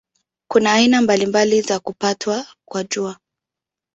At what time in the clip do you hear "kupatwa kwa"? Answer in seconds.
1.79-2.83